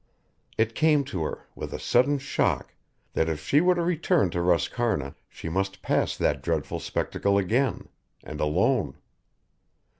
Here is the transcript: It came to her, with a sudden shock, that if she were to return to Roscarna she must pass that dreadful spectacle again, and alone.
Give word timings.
It 0.57 0.73
came 0.73 1.03
to 1.03 1.21
her, 1.25 1.45
with 1.53 1.75
a 1.75 1.79
sudden 1.79 2.17
shock, 2.17 2.73
that 3.13 3.29
if 3.29 3.39
she 3.47 3.61
were 3.61 3.75
to 3.75 3.83
return 3.83 4.31
to 4.31 4.39
Roscarna 4.39 5.13
she 5.29 5.47
must 5.47 5.83
pass 5.83 6.17
that 6.17 6.41
dreadful 6.41 6.79
spectacle 6.79 7.37
again, 7.37 7.87
and 8.23 8.41
alone. 8.41 8.97